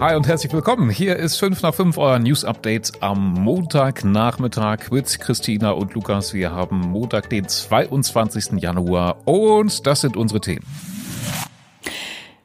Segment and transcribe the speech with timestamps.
[0.00, 0.90] Hi und herzlich willkommen.
[0.90, 6.34] Hier ist 5 nach 5 euer News Update am Montagnachmittag mit Christina und Lukas.
[6.34, 8.60] Wir haben Montag, den 22.
[8.60, 10.64] Januar und das sind unsere Themen.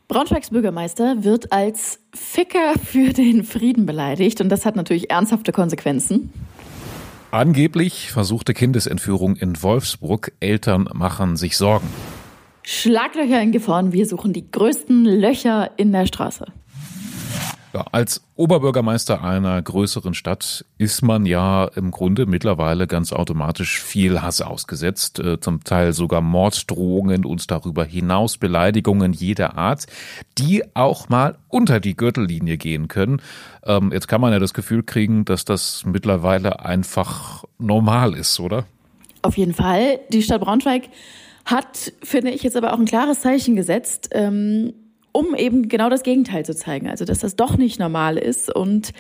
[0.08, 6.32] Braunschweigs Bürgermeister wird als Ficker für den Frieden beleidigt und das hat natürlich ernsthafte Konsequenzen.
[7.32, 10.32] Angeblich versuchte Kindesentführung in Wolfsburg.
[10.40, 11.88] Eltern machen sich Sorgen.
[12.64, 13.94] Schlaglöcher in Gefahren.
[13.94, 16.46] Wir suchen die größten Löcher in der Straße.
[17.74, 24.22] Ja, als Oberbürgermeister einer größeren Stadt ist man ja im Grunde mittlerweile ganz automatisch viel
[24.22, 29.86] Hass ausgesetzt, äh, zum Teil sogar Morddrohungen und darüber hinaus Beleidigungen jeder Art,
[30.38, 33.22] die auch mal unter die Gürtellinie gehen können.
[33.66, 38.66] Ähm, jetzt kann man ja das Gefühl kriegen, dass das mittlerweile einfach normal ist, oder?
[39.24, 40.00] Auf jeden Fall.
[40.10, 40.84] Die Stadt Braunschweig
[41.44, 44.10] hat, finde ich, jetzt aber auch ein klares Zeichen gesetzt.
[44.14, 44.74] Ähm
[45.18, 48.56] um eben genau das Gegenteil zu zeigen, also dass das doch nicht normal ist.
[48.56, 48.92] Und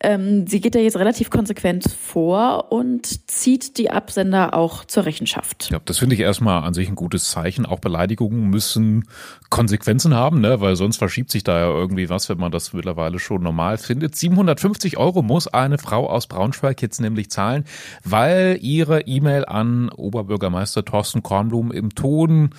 [0.00, 5.68] ähm, sie geht da jetzt relativ konsequent vor und zieht die Absender auch zur Rechenschaft.
[5.70, 7.66] Ja, das finde ich erstmal an sich ein gutes Zeichen.
[7.66, 9.06] Auch Beleidigungen müssen
[9.50, 10.62] Konsequenzen haben, ne?
[10.62, 14.16] weil sonst verschiebt sich da ja irgendwie was, wenn man das mittlerweile schon normal findet.
[14.16, 17.64] 750 Euro muss eine Frau aus Braunschweig jetzt nämlich zahlen,
[18.02, 22.54] weil ihre E-Mail an Oberbürgermeister Thorsten Kornblum im Ton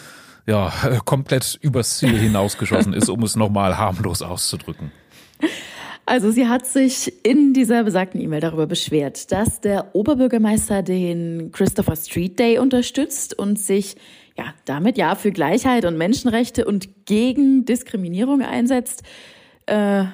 [0.47, 0.71] ja,
[1.05, 4.91] komplett übers Ziel hinausgeschossen ist, um es nochmal harmlos auszudrücken.
[6.05, 11.97] Also sie hat sich in dieser besagten E-Mail darüber beschwert, dass der Oberbürgermeister den Christopher
[11.97, 13.97] Street Day unterstützt und sich
[14.37, 19.03] ja damit ja für Gleichheit und Menschenrechte und gegen Diskriminierung einsetzt.
[19.65, 20.05] Äh,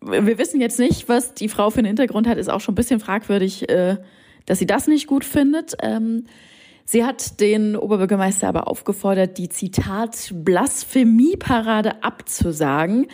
[0.00, 2.76] wir wissen jetzt nicht, was die Frau für einen Hintergrund hat, ist auch schon ein
[2.76, 3.98] bisschen fragwürdig, äh,
[4.46, 5.76] dass sie das nicht gut findet.
[5.80, 6.24] Ähm,
[6.84, 13.06] Sie hat den Oberbürgermeister aber aufgefordert, die Zitat Blasphemieparade abzusagen.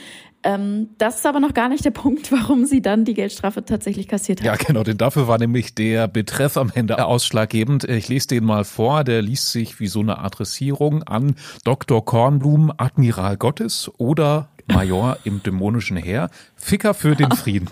[0.45, 4.09] Ähm, das ist aber noch gar nicht der Punkt, warum sie dann die Geldstrafe tatsächlich
[4.09, 4.47] kassiert hat.
[4.47, 7.85] Ja, genau, denn dafür war nämlich der Betreff am Ende ausschlaggebend.
[7.85, 11.35] Ich lese den mal vor, der liest sich wie so eine Adressierung an
[11.65, 12.05] Dr.
[12.05, 17.71] Kornblum, Admiral Gottes oder Major im dämonischen Heer, Ficker für den Frieden.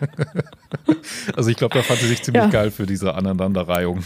[1.36, 2.50] also ich glaube, da fand sie sich ziemlich ja.
[2.50, 4.02] geil für diese Aneinanderreihung.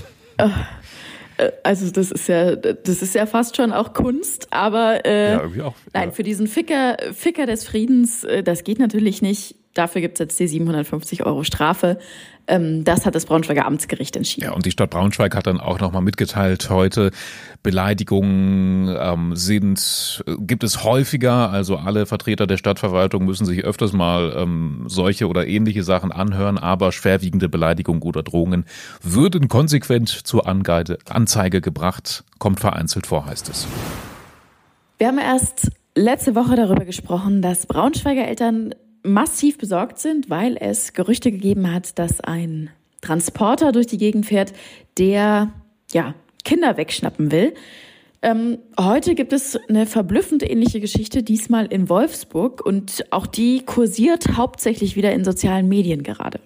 [1.40, 5.44] Äh, also das ist ja, das ist ja fast schon auch Kunst, aber äh, ja,
[5.44, 5.74] auch, ja.
[5.92, 9.56] nein, für diesen Ficker, Ficker des Friedens, äh, das geht natürlich nicht.
[9.74, 11.98] Dafür gibt es jetzt die 750 Euro Strafe.
[12.48, 14.46] Ähm, das hat das Braunschweiger Amtsgericht entschieden.
[14.46, 17.12] Ja, und die Stadt Braunschweig hat dann auch nochmal mitgeteilt heute,
[17.62, 21.50] Beleidigungen ähm, sind, äh, gibt es häufiger.
[21.50, 26.58] Also alle Vertreter der Stadtverwaltung müssen sich öfters mal ähm, solche oder ähnliche Sachen anhören,
[26.58, 28.64] aber schwerwiegende Beleidigungen oder Drohungen
[29.02, 33.68] würden konsequent zur Anzeige gebracht, kommt vereinzelt vor, heißt es.
[34.98, 40.92] Wir haben erst letzte Woche darüber gesprochen, dass Braunschweiger Eltern massiv besorgt sind, weil es
[40.92, 44.52] Gerüchte gegeben hat, dass ein Transporter durch die Gegend fährt,
[44.98, 45.52] der
[45.92, 47.54] ja Kinder wegschnappen will.
[48.22, 54.36] Ähm, heute gibt es eine verblüffend ähnliche Geschichte, diesmal in Wolfsburg und auch die kursiert
[54.36, 56.40] hauptsächlich wieder in sozialen Medien gerade.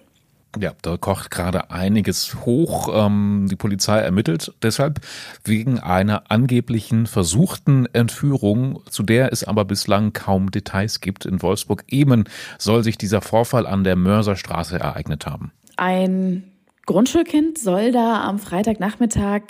[0.59, 2.89] Ja, da kocht gerade einiges hoch.
[2.93, 5.01] Ähm, die Polizei ermittelt deshalb
[5.43, 11.25] wegen einer angeblichen versuchten Entführung, zu der es aber bislang kaum Details gibt.
[11.25, 12.25] In Wolfsburg eben
[12.57, 15.51] soll sich dieser Vorfall an der Mörserstraße ereignet haben.
[15.77, 16.43] Ein
[16.85, 19.41] Grundschulkind soll da am Freitagnachmittag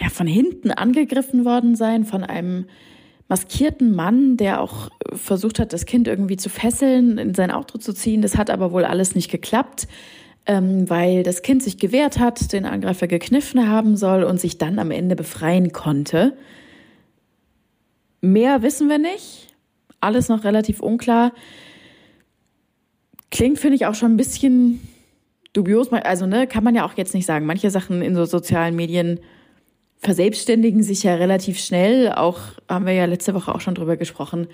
[0.00, 2.66] ja von hinten angegriffen worden sein von einem
[3.28, 7.78] maskierten Mann, der auch äh, versucht hat, das Kind irgendwie zu fesseln, in sein Auto
[7.78, 8.22] zu ziehen.
[8.22, 9.88] Das hat aber wohl alles nicht geklappt,
[10.46, 14.78] ähm, weil das Kind sich gewehrt hat, den Angreifer gekniffen haben soll und sich dann
[14.78, 16.36] am Ende befreien konnte.
[18.20, 19.48] Mehr wissen wir nicht.
[20.00, 21.32] Alles noch relativ unklar.
[23.30, 24.80] Klingt, finde ich, auch schon ein bisschen
[25.52, 25.92] dubios.
[25.92, 27.46] Also, ne, kann man ja auch jetzt nicht sagen.
[27.46, 29.20] Manche Sachen in so sozialen Medien
[30.02, 32.12] verselbstständigen sich ja relativ schnell.
[32.12, 34.48] Auch haben wir ja letzte Woche auch schon drüber gesprochen.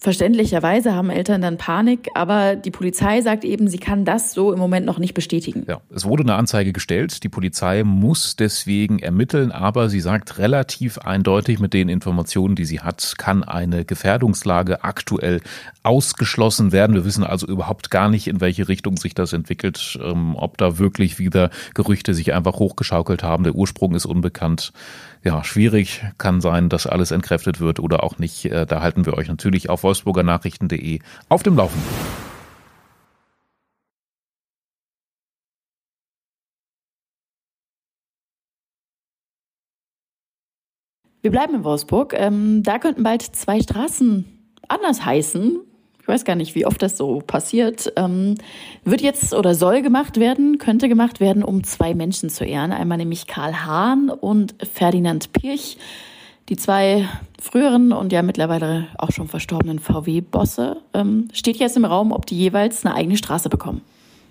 [0.00, 4.58] Verständlicherweise haben Eltern dann Panik, aber die Polizei sagt eben, sie kann das so im
[4.60, 5.64] Moment noch nicht bestätigen.
[5.66, 7.24] Ja, es wurde eine Anzeige gestellt.
[7.24, 12.78] Die Polizei muss deswegen ermitteln, aber sie sagt relativ eindeutig mit den Informationen, die sie
[12.78, 15.40] hat, kann eine Gefährdungslage aktuell
[15.82, 16.94] ausgeschlossen werden.
[16.94, 20.78] Wir wissen also überhaupt gar nicht, in welche Richtung sich das entwickelt, ähm, ob da
[20.78, 23.42] wirklich wieder Gerüchte sich einfach hochgeschaukelt haben.
[23.42, 24.72] Der Ursprung ist unbekannt
[25.24, 26.02] ja, schwierig.
[26.16, 28.44] Kann sein, dass alles entkräftet wird oder auch nicht.
[28.44, 31.00] Äh, da halten wir euch natürlich auf wolfsburgernachrichten.de
[31.30, 31.88] auf dem Laufenden.
[41.22, 42.14] Wir bleiben in Wolfsburg.
[42.16, 44.24] Ähm, da könnten bald zwei Straßen
[44.68, 45.60] anders heißen.
[46.00, 48.34] ich weiß gar nicht, wie oft das so passiert, ähm,
[48.84, 52.72] wird jetzt oder soll gemacht werden, könnte gemacht werden, um zwei Menschen zu ehren.
[52.72, 55.78] Einmal nämlich Karl Hahn und Ferdinand Pirch.
[56.48, 57.06] Die zwei
[57.38, 62.38] früheren und ja mittlerweile auch schon verstorbenen VW-Bosse ähm, steht jetzt im Raum, ob die
[62.38, 63.82] jeweils eine eigene Straße bekommen.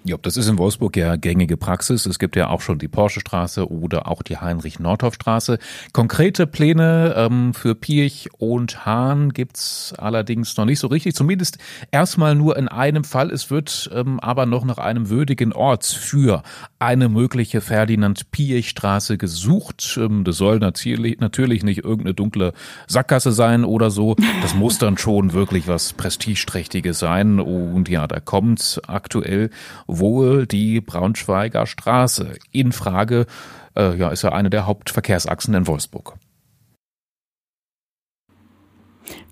[0.07, 2.06] Ja, das ist in Wolfsburg ja gängige Praxis.
[2.06, 5.59] Es gibt ja auch schon die Porsche-Straße oder auch die Heinrich-Nordhoff-Straße.
[5.92, 11.13] Konkrete Pläne ähm, für Pirch und Hahn gibt's allerdings noch nicht so richtig.
[11.13, 11.57] Zumindest
[11.92, 13.31] erstmal nur in einem Fall.
[13.31, 16.42] Es wird ähm, aber noch nach einem würdigen Ort für
[16.80, 20.00] eine mögliche Ferdinand-Pirch-Straße gesucht.
[20.01, 22.54] Ähm, das soll natürlich, natürlich nicht irgendeine dunkle
[22.88, 24.15] Sackgasse sein oder so.
[24.42, 27.42] Das muss dann schon wirklich was Prestigeträchtiges sein.
[27.42, 29.50] Und ja, da kommt aktuell
[29.99, 33.25] wohl die Braunschweiger Straße in Frage.
[33.75, 36.15] Äh, ja, ist ja eine der Hauptverkehrsachsen in Wolfsburg.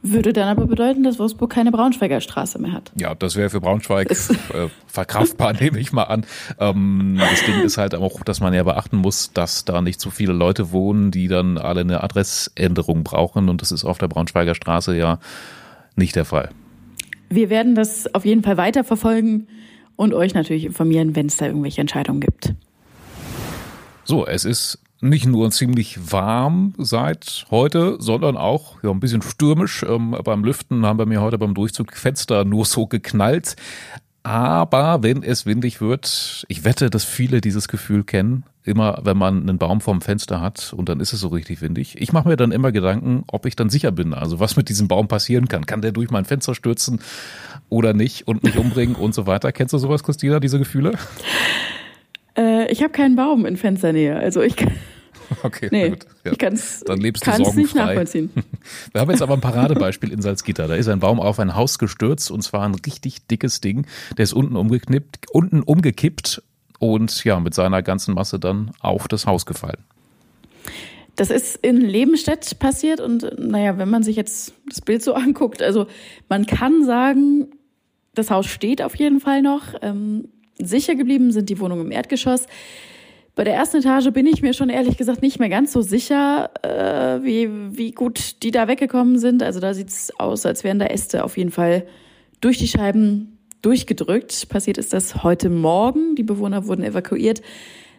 [0.02, 2.92] Würde dann aber bedeuten, dass Wolfsburg keine Braunschweiger Straße mehr hat.
[2.96, 4.12] Ja, das wäre für Braunschweig
[4.54, 6.26] äh, verkraftbar, nehme ich mal an.
[6.60, 10.12] Ähm, das Ding ist halt auch, dass man ja beachten muss, dass da nicht so
[10.12, 13.50] viele Leute wohnen, die dann alle eine Adressänderung brauchen.
[13.50, 15.20] Und das ist auf der Braunschweiger Straße ja
[15.96, 16.50] nicht der Fall.
[17.30, 19.48] Wir werden das auf jeden Fall weiterverfolgen
[19.96, 22.54] und euch natürlich informieren, wenn es da irgendwelche Entscheidungen gibt.
[24.04, 29.84] So, es ist nicht nur ziemlich warm seit heute, sondern auch ja, ein bisschen stürmisch.
[29.88, 33.56] Ähm, beim Lüften haben wir mir heute beim Durchzug Fenster nur so geknallt.
[34.26, 39.48] Aber wenn es windig wird, ich wette, dass viele dieses Gefühl kennen, immer wenn man
[39.48, 42.02] einen Baum vorm Fenster hat und dann ist es so richtig windig.
[42.02, 44.88] Ich mache mir dann immer Gedanken, ob ich dann sicher bin, also was mit diesem
[44.88, 45.68] Baum passieren kann.
[45.68, 47.02] Kann der durch mein Fenster stürzen
[47.70, 49.52] oder nicht und mich umbringen und so weiter.
[49.52, 50.94] Kennst du sowas, Christina, diese Gefühle?
[52.36, 54.72] Äh, ich habe keinen Baum in Fensternähe, also ich kann
[55.44, 56.06] Okay, nee, gut.
[56.24, 56.32] Ja.
[56.32, 57.62] Ich kann's, Dann lebst du sorgenfrei.
[57.62, 58.30] nicht nachvollziehen.
[58.92, 60.68] Wir haben jetzt aber ein Paradebeispiel in Salzgitter.
[60.68, 63.86] Da ist ein Baum auf ein Haus gestürzt und zwar ein richtig dickes Ding.
[64.18, 66.42] Der ist unten umgeknippt, unten umgekippt
[66.80, 69.84] und ja, mit seiner ganzen Masse dann auf das Haus gefallen.
[71.16, 75.62] Das ist in Lebenstedt passiert und naja, wenn man sich jetzt das Bild so anguckt,
[75.62, 75.88] also
[76.30, 77.48] man kann sagen,
[78.14, 79.74] das Haus steht auf jeden Fall noch.
[79.82, 82.48] Ähm, sicher geblieben sind die Wohnungen im Erdgeschoss.
[83.36, 86.52] Bei der ersten Etage bin ich mir schon ehrlich gesagt nicht mehr ganz so sicher,
[86.64, 89.44] äh, wie, wie gut die da weggekommen sind.
[89.44, 91.86] Also da sieht es aus, als wären da Äste auf jeden Fall
[92.40, 94.48] durch die Scheiben durchgedrückt.
[94.48, 96.16] Passiert ist das heute Morgen.
[96.16, 97.42] Die Bewohner wurden evakuiert.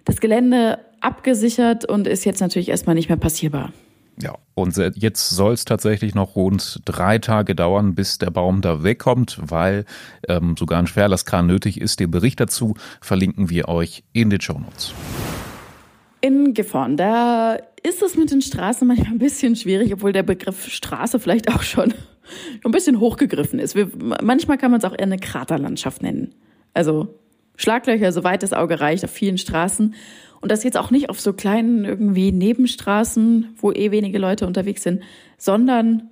[0.07, 3.73] Das Gelände abgesichert und ist jetzt natürlich erstmal nicht mehr passierbar.
[4.19, 8.83] Ja, und jetzt soll es tatsächlich noch rund drei Tage dauern, bis der Baum da
[8.83, 9.85] wegkommt, weil
[10.27, 12.01] ähm, sogar ein Schwerlastkran nötig ist.
[12.01, 14.95] Den Bericht dazu verlinken wir euch in den Show Notes.
[16.27, 20.67] In Gifhorn, da ist es mit den Straßen manchmal ein bisschen schwierig, obwohl der Begriff
[20.67, 21.95] Straße vielleicht auch schon
[22.65, 23.77] ein bisschen hochgegriffen ist.
[23.77, 26.35] Wir, manchmal kann man es auch eher eine Kraterlandschaft nennen.
[26.75, 27.15] Also
[27.55, 29.95] Schlaglöcher, soweit das Auge reicht, auf vielen Straßen.
[30.41, 34.83] Und das jetzt auch nicht auf so kleinen irgendwie Nebenstraßen, wo eh wenige Leute unterwegs
[34.83, 35.05] sind,
[35.39, 36.11] sondern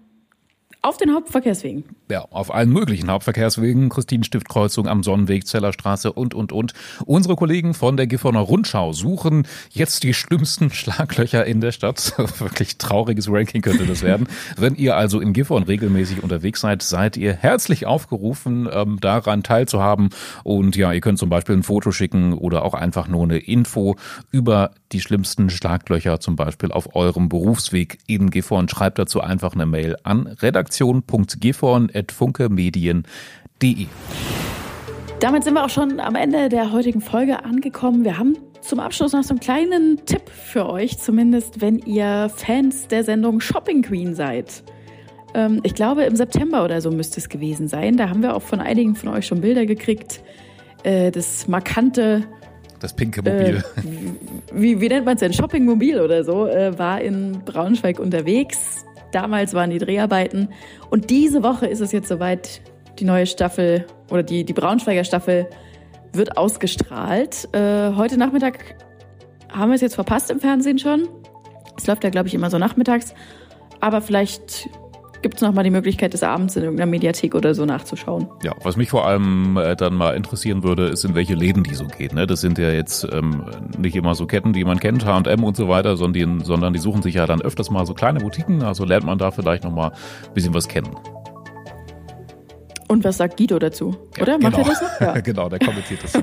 [0.85, 1.85] auf den Hauptverkehrswegen.
[2.11, 6.75] Ja, auf allen möglichen Hauptverkehrswegen, Christinenstiftkreuzung am Sonnenweg, Zellerstraße und, und, und.
[7.07, 12.13] Unsere Kollegen von der Gifhorner Rundschau suchen jetzt die schlimmsten Schlaglöcher in der Stadt.
[12.39, 14.29] Wirklich trauriges Ranking könnte das werden.
[14.59, 20.11] Wenn ihr also in Gifhorn regelmäßig unterwegs seid, seid ihr herzlich aufgerufen, ähm, daran teilzuhaben.
[20.43, 23.97] Und ja, ihr könnt zum Beispiel ein Foto schicken oder auch einfach nur eine Info
[24.31, 28.69] über die schlimmsten Schlaglöcher, zum Beispiel auf eurem Berufsweg in Gifhorn.
[28.69, 30.74] Schreibt dazu einfach eine Mail an redaktion.gifhorn
[32.13, 33.87] funkemedien.de.
[35.21, 38.05] Damit sind wir auch schon am Ende der heutigen Folge angekommen.
[38.05, 42.89] Wir haben zum Abschluss noch so einen kleinen Tipp für euch, zumindest wenn ihr Fans
[42.89, 44.63] der Sendung Shopping Queen seid.
[45.35, 47.97] Ähm, ich glaube, im September oder so müsste es gewesen sein.
[47.97, 50.23] Da haben wir auch von einigen von euch schon Bilder gekriegt.
[50.83, 52.25] Äh, das markante.
[52.81, 53.63] Das pinke Mobil.
[53.77, 53.83] Äh,
[54.53, 55.33] wie, wie, nennt man es denn?
[55.33, 58.85] Shoppingmobil oder so, äh, war in Braunschweig unterwegs.
[59.15, 60.49] Damals waren die Dreharbeiten.
[60.91, 62.61] Und diese Woche ist es jetzt soweit,
[62.99, 65.49] die neue Staffel oder die, die Braunschweiger Staffel
[66.13, 67.49] wird ausgestrahlt.
[67.53, 68.75] Äh, heute Nachmittag
[69.53, 71.09] haben wir es jetzt verpasst im Fernsehen schon.
[71.77, 73.15] Es läuft ja, glaube ich, immer so nachmittags.
[73.81, 74.69] Aber vielleicht
[75.25, 78.29] gibt es nochmal die Möglichkeit, des Abends in irgendeiner Mediathek oder so nachzuschauen.
[78.43, 81.75] Ja, was mich vor allem äh, dann mal interessieren würde, ist, in welche Läden die
[81.75, 82.13] so geht.
[82.13, 82.27] Ne?
[82.27, 83.43] Das sind ja jetzt ähm,
[83.79, 86.79] nicht immer so Ketten, die man kennt, H&M und so weiter, sondern die, sondern die
[86.79, 88.63] suchen sich ja dann öfters mal so kleine Boutiquen.
[88.63, 90.95] Also lernt man da vielleicht nochmal ein bisschen was kennen.
[92.89, 93.97] Und was sagt Guido dazu?
[94.21, 94.33] Oder?
[94.33, 94.69] Ja, Macht genau.
[94.69, 94.83] er das?
[95.01, 95.21] Ja.
[95.21, 96.13] genau, der kommentiert das.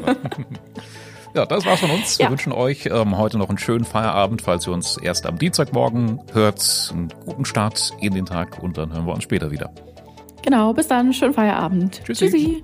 [1.33, 2.19] Ja, das war's von uns.
[2.19, 2.29] Wir ja.
[2.31, 6.91] wünschen euch ähm, heute noch einen schönen Feierabend, falls ihr uns erst am Dienstagmorgen hört.
[6.91, 9.71] Einen guten Start in den Tag und dann hören wir uns später wieder.
[10.43, 12.01] Genau, bis dann, schönen Feierabend.
[12.03, 12.29] Tschüssi.
[12.29, 12.63] Tschüssi.